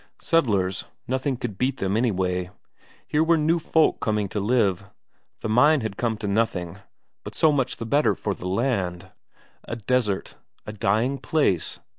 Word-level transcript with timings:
Settlers 0.17 0.85
nothing 1.07 1.37
could 1.37 1.59
beat 1.59 1.77
them, 1.77 1.95
anyway 1.95 2.49
here 3.05 3.23
were 3.23 3.37
new 3.37 3.59
folk 3.59 3.99
coming 3.99 4.27
to 4.29 4.39
live. 4.39 4.85
The 5.41 5.47
mine 5.49 5.81
had 5.81 5.95
come 5.95 6.17
to 6.17 6.27
nothing, 6.27 6.79
but 7.23 7.35
so 7.35 7.51
much 7.51 7.77
the 7.77 7.85
better 7.85 8.15
for 8.15 8.33
the 8.33 8.47
land. 8.47 9.11
A 9.65 9.75
desert, 9.75 10.37
a 10.65 10.73
dying 10.73 11.19
place? 11.19 11.77